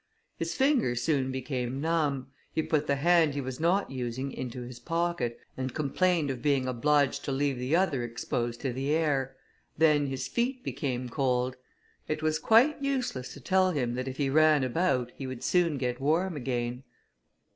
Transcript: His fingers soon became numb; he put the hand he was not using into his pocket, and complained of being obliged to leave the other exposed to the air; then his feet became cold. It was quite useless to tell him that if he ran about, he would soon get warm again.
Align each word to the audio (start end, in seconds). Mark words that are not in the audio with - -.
His 0.35 0.55
fingers 0.55 0.99
soon 1.03 1.31
became 1.31 1.79
numb; 1.79 2.31
he 2.51 2.63
put 2.63 2.87
the 2.87 2.95
hand 2.95 3.35
he 3.35 3.39
was 3.41 3.59
not 3.59 3.91
using 3.91 4.31
into 4.31 4.63
his 4.63 4.79
pocket, 4.79 5.39
and 5.55 5.75
complained 5.75 6.31
of 6.31 6.41
being 6.41 6.67
obliged 6.67 7.23
to 7.25 7.31
leave 7.31 7.59
the 7.59 7.75
other 7.75 8.03
exposed 8.03 8.61
to 8.61 8.73
the 8.73 8.95
air; 8.95 9.35
then 9.77 10.07
his 10.07 10.27
feet 10.27 10.63
became 10.63 11.07
cold. 11.07 11.55
It 12.07 12.23
was 12.23 12.39
quite 12.39 12.81
useless 12.81 13.31
to 13.35 13.39
tell 13.39 13.69
him 13.69 13.93
that 13.93 14.07
if 14.07 14.17
he 14.17 14.31
ran 14.31 14.63
about, 14.63 15.11
he 15.17 15.27
would 15.27 15.43
soon 15.43 15.77
get 15.77 16.01
warm 16.01 16.35
again. 16.35 16.81